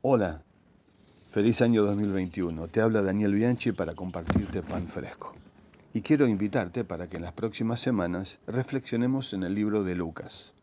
Hola, 0.00 0.44
feliz 1.32 1.60
año 1.60 1.82
2021. 1.82 2.68
Te 2.68 2.80
habla 2.80 3.02
Daniel 3.02 3.34
Bianchi 3.34 3.72
para 3.72 3.96
compartirte 3.96 4.62
pan 4.62 4.86
fresco. 4.86 5.34
Y 5.92 6.02
quiero 6.02 6.28
invitarte 6.28 6.84
para 6.84 7.08
que 7.08 7.16
en 7.16 7.24
las 7.24 7.32
próximas 7.32 7.80
semanas 7.80 8.38
reflexionemos 8.46 9.32
en 9.32 9.42
el 9.42 9.56
libro 9.56 9.82
de 9.82 9.96
Lucas. 9.96 10.54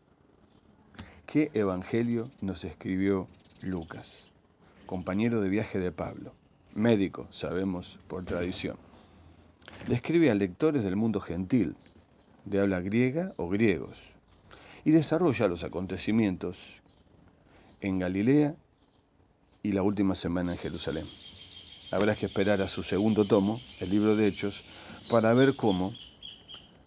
¿Qué 1.26 1.50
evangelio 1.52 2.30
nos 2.40 2.64
escribió 2.64 3.28
Lucas? 3.60 4.30
Compañero 4.86 5.42
de 5.42 5.50
viaje 5.50 5.80
de 5.80 5.92
Pablo, 5.92 6.32
médico, 6.74 7.28
sabemos 7.30 8.00
por 8.08 8.24
tradición. 8.24 8.78
Le 9.86 9.96
escribe 9.96 10.30
a 10.30 10.34
lectores 10.34 10.82
del 10.82 10.96
mundo 10.96 11.20
gentil, 11.20 11.76
de 12.46 12.60
habla 12.62 12.80
griega 12.80 13.34
o 13.36 13.50
griegos, 13.50 14.14
y 14.82 14.92
desarrolla 14.92 15.46
los 15.46 15.62
acontecimientos 15.62 16.80
en 17.82 17.98
Galilea 17.98 18.56
y 19.66 19.72
la 19.72 19.82
última 19.82 20.14
semana 20.14 20.52
en 20.52 20.58
Jerusalén. 20.58 21.08
Habrá 21.90 22.14
que 22.14 22.26
esperar 22.26 22.62
a 22.62 22.68
su 22.68 22.84
segundo 22.84 23.24
tomo, 23.24 23.60
el 23.80 23.90
libro 23.90 24.14
de 24.14 24.28
Hechos, 24.28 24.64
para 25.10 25.34
ver 25.34 25.56
cómo 25.56 25.92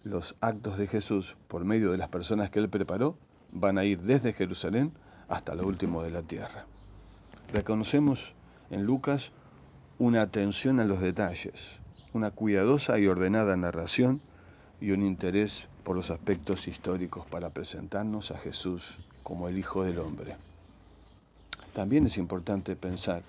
los 0.02 0.34
actos 0.40 0.78
de 0.78 0.86
Jesús, 0.86 1.36
por 1.46 1.66
medio 1.66 1.92
de 1.92 1.98
las 1.98 2.08
personas 2.08 2.48
que 2.48 2.58
él 2.58 2.70
preparó, 2.70 3.18
van 3.52 3.76
a 3.76 3.84
ir 3.84 4.00
desde 4.00 4.32
Jerusalén 4.32 4.92
hasta 5.28 5.54
lo 5.54 5.66
último 5.66 6.02
de 6.02 6.10
la 6.10 6.22
tierra. 6.22 6.64
Reconocemos 7.52 8.34
en 8.70 8.84
Lucas 8.84 9.30
una 9.98 10.22
atención 10.22 10.80
a 10.80 10.86
los 10.86 11.02
detalles, 11.02 11.60
una 12.14 12.30
cuidadosa 12.30 12.98
y 12.98 13.06
ordenada 13.08 13.58
narración 13.58 14.22
y 14.80 14.92
un 14.92 15.02
interés 15.02 15.68
por 15.84 15.96
los 15.96 16.08
aspectos 16.08 16.66
históricos 16.66 17.26
para 17.26 17.50
presentarnos 17.50 18.30
a 18.30 18.38
Jesús 18.38 19.00
como 19.22 19.48
el 19.48 19.58
Hijo 19.58 19.84
del 19.84 19.98
Hombre 19.98 20.36
también 21.72 22.06
es 22.06 22.18
importante 22.18 22.76
pensar 22.76 23.22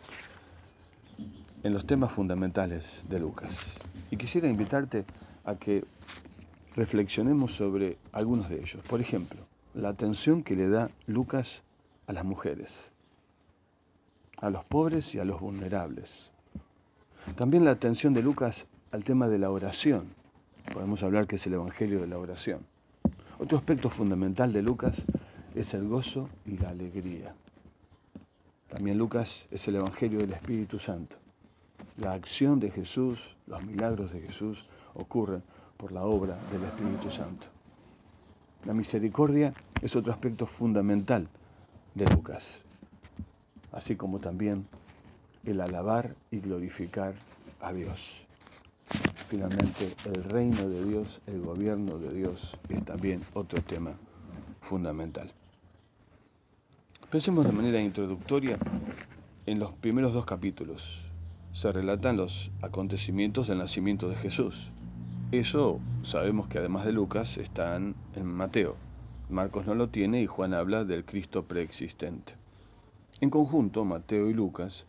en 1.63 1.73
los 1.73 1.85
temas 1.85 2.11
fundamentales 2.11 3.03
de 3.07 3.19
Lucas. 3.19 3.51
Y 4.09 4.17
quisiera 4.17 4.47
invitarte 4.47 5.05
a 5.45 5.55
que 5.55 5.85
reflexionemos 6.75 7.55
sobre 7.55 7.97
algunos 8.11 8.49
de 8.49 8.59
ellos. 8.59 8.81
Por 8.87 9.01
ejemplo, 9.01 9.41
la 9.73 9.89
atención 9.89 10.43
que 10.43 10.55
le 10.55 10.69
da 10.69 10.89
Lucas 11.07 11.61
a 12.07 12.13
las 12.13 12.25
mujeres, 12.25 12.71
a 14.37 14.49
los 14.49 14.63
pobres 14.65 15.13
y 15.15 15.19
a 15.19 15.25
los 15.25 15.39
vulnerables. 15.39 16.29
También 17.35 17.63
la 17.65 17.71
atención 17.71 18.13
de 18.13 18.23
Lucas 18.23 18.65
al 18.91 19.03
tema 19.03 19.27
de 19.27 19.37
la 19.37 19.51
oración. 19.51 20.07
Podemos 20.73 21.03
hablar 21.03 21.27
que 21.27 21.35
es 21.35 21.45
el 21.47 21.53
Evangelio 21.53 22.01
de 22.01 22.07
la 22.07 22.17
oración. 22.17 22.65
Otro 23.39 23.57
aspecto 23.57 23.89
fundamental 23.89 24.51
de 24.53 24.61
Lucas 24.61 25.03
es 25.55 25.73
el 25.73 25.87
gozo 25.87 26.29
y 26.45 26.57
la 26.57 26.69
alegría. 26.69 27.33
También 28.71 28.97
Lucas 28.97 29.43
es 29.51 29.67
el 29.67 29.75
Evangelio 29.75 30.19
del 30.19 30.31
Espíritu 30.31 30.79
Santo. 30.79 31.17
La 31.97 32.13
acción 32.13 32.57
de 32.61 32.71
Jesús, 32.71 33.35
los 33.45 33.61
milagros 33.65 34.13
de 34.13 34.21
Jesús 34.21 34.65
ocurren 34.93 35.43
por 35.75 35.91
la 35.91 36.03
obra 36.03 36.37
del 36.53 36.63
Espíritu 36.63 37.11
Santo. 37.11 37.47
La 38.63 38.73
misericordia 38.73 39.53
es 39.81 39.93
otro 39.97 40.13
aspecto 40.13 40.45
fundamental 40.45 41.27
de 41.95 42.05
Lucas, 42.11 42.59
así 43.73 43.97
como 43.97 44.19
también 44.19 44.65
el 45.45 45.59
alabar 45.59 46.15
y 46.31 46.39
glorificar 46.39 47.13
a 47.59 47.73
Dios. 47.73 48.25
Finalmente, 49.27 49.93
el 50.05 50.23
reino 50.23 50.69
de 50.69 50.85
Dios, 50.85 51.19
el 51.27 51.41
gobierno 51.41 51.97
de 51.97 52.13
Dios 52.13 52.57
es 52.69 52.85
también 52.85 53.19
otro 53.33 53.61
tema 53.61 53.93
fundamental. 54.61 55.33
Pensemos 57.11 57.45
de 57.45 57.51
manera 57.51 57.81
introductoria 57.81 58.57
en 59.45 59.59
los 59.59 59.73
primeros 59.73 60.13
dos 60.13 60.25
capítulos. 60.25 60.97
Se 61.51 61.69
relatan 61.69 62.15
los 62.15 62.51
acontecimientos 62.61 63.49
del 63.49 63.57
nacimiento 63.57 64.07
de 64.07 64.15
Jesús. 64.15 64.71
Eso 65.33 65.81
sabemos 66.03 66.47
que 66.47 66.59
además 66.59 66.85
de 66.85 66.93
Lucas 66.93 67.35
están 67.35 67.95
en 68.15 68.25
Mateo. 68.27 68.77
Marcos 69.29 69.67
no 69.67 69.75
lo 69.75 69.89
tiene 69.89 70.21
y 70.21 70.25
Juan 70.25 70.53
habla 70.53 70.85
del 70.85 71.03
Cristo 71.03 71.43
preexistente. 71.43 72.35
En 73.19 73.29
conjunto, 73.29 73.83
Mateo 73.83 74.29
y 74.29 74.33
Lucas 74.33 74.85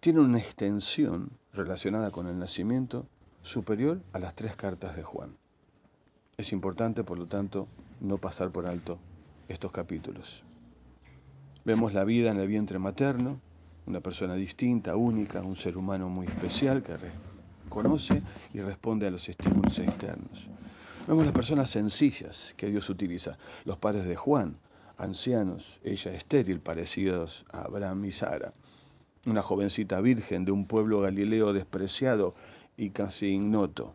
tienen 0.00 0.22
una 0.22 0.40
extensión 0.40 1.30
relacionada 1.52 2.10
con 2.10 2.26
el 2.26 2.40
nacimiento 2.40 3.06
superior 3.42 4.00
a 4.12 4.18
las 4.18 4.34
tres 4.34 4.56
cartas 4.56 4.96
de 4.96 5.04
Juan. 5.04 5.36
Es 6.38 6.50
importante, 6.50 7.04
por 7.04 7.20
lo 7.20 7.26
tanto, 7.26 7.68
no 8.00 8.18
pasar 8.18 8.50
por 8.50 8.66
alto 8.66 8.98
estos 9.48 9.70
capítulos. 9.70 10.42
Vemos 11.62 11.92
la 11.92 12.04
vida 12.04 12.30
en 12.30 12.38
el 12.38 12.48
vientre 12.48 12.78
materno, 12.78 13.38
una 13.86 14.00
persona 14.00 14.34
distinta, 14.34 14.96
única, 14.96 15.42
un 15.42 15.56
ser 15.56 15.76
humano 15.76 16.08
muy 16.08 16.26
especial 16.26 16.82
que 16.82 16.96
conoce 17.68 18.22
y 18.54 18.60
responde 18.60 19.06
a 19.06 19.10
los 19.10 19.28
estímulos 19.28 19.78
externos. 19.78 20.48
Vemos 21.06 21.24
las 21.24 21.34
personas 21.34 21.68
sencillas 21.68 22.54
que 22.56 22.70
Dios 22.70 22.88
utiliza, 22.88 23.36
los 23.66 23.76
padres 23.76 24.06
de 24.06 24.16
Juan, 24.16 24.56
ancianos, 24.96 25.80
ella 25.84 26.14
estéril, 26.14 26.60
parecidos 26.60 27.44
a 27.52 27.62
Abraham 27.62 28.06
y 28.06 28.12
Sara, 28.12 28.54
una 29.26 29.42
jovencita 29.42 30.00
virgen 30.00 30.46
de 30.46 30.52
un 30.52 30.66
pueblo 30.66 31.00
galileo 31.00 31.52
despreciado 31.52 32.34
y 32.78 32.90
casi 32.90 33.26
ignoto, 33.26 33.94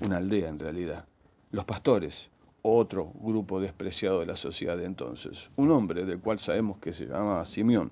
una 0.00 0.18
aldea 0.18 0.50
en 0.50 0.58
realidad, 0.58 1.06
los 1.50 1.64
pastores, 1.64 2.28
otro 2.74 3.12
grupo 3.20 3.60
despreciado 3.60 4.20
de 4.20 4.26
la 4.26 4.36
sociedad 4.36 4.76
de 4.76 4.84
entonces. 4.84 5.50
Un 5.56 5.70
hombre 5.70 6.04
del 6.04 6.18
cual 6.18 6.38
sabemos 6.38 6.78
que 6.78 6.92
se 6.92 7.06
llamaba 7.06 7.44
Simeón 7.44 7.90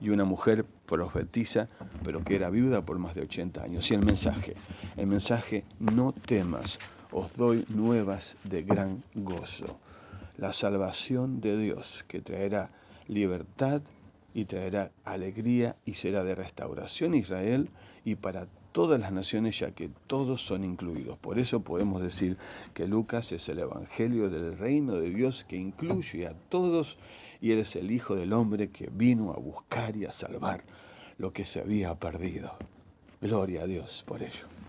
y 0.00 0.10
una 0.10 0.24
mujer 0.24 0.64
profetiza, 0.64 1.68
pero 2.02 2.24
que 2.24 2.34
era 2.34 2.50
viuda 2.50 2.82
por 2.82 2.98
más 2.98 3.14
de 3.14 3.22
80 3.22 3.62
años. 3.62 3.90
Y 3.90 3.94
el 3.94 4.04
mensaje, 4.04 4.56
el 4.96 5.06
mensaje, 5.06 5.64
no 5.78 6.12
temas, 6.12 6.78
os 7.12 7.34
doy 7.36 7.64
nuevas 7.68 8.36
de 8.44 8.62
gran 8.62 9.02
gozo. 9.14 9.78
La 10.36 10.52
salvación 10.52 11.40
de 11.40 11.56
Dios 11.56 12.04
que 12.08 12.20
traerá 12.20 12.70
libertad 13.06 13.82
y 14.34 14.44
traerá 14.44 14.90
alegría 15.04 15.76
y 15.86 15.94
será 15.94 16.24
de 16.24 16.34
restauración 16.34 17.14
a 17.14 17.16
Israel 17.16 17.70
y 18.04 18.16
para 18.16 18.48
todas 18.72 18.98
las 18.98 19.12
naciones, 19.12 19.60
ya 19.60 19.70
que 19.70 19.88
todos 20.08 20.44
son 20.44 20.64
incluidos. 20.64 21.16
Por 21.18 21.38
eso 21.38 21.60
podemos 21.60 22.02
decir 22.02 22.36
que 22.74 22.88
Lucas 22.88 23.30
es 23.30 23.48
el 23.48 23.60
Evangelio 23.60 24.28
del 24.28 24.58
reino 24.58 24.96
de 24.96 25.10
Dios 25.10 25.44
que 25.44 25.56
incluye 25.56 26.26
a 26.26 26.34
todos 26.48 26.98
y 27.40 27.52
eres 27.52 27.76
el 27.76 27.92
Hijo 27.92 28.16
del 28.16 28.32
Hombre 28.32 28.70
que 28.70 28.90
vino 28.92 29.32
a 29.32 29.36
buscar 29.36 29.96
y 29.96 30.06
a 30.06 30.12
salvar 30.12 30.64
lo 31.18 31.32
que 31.32 31.46
se 31.46 31.60
había 31.60 31.94
perdido. 31.94 32.56
Gloria 33.20 33.62
a 33.62 33.66
Dios 33.66 34.02
por 34.06 34.22
ello. 34.22 34.63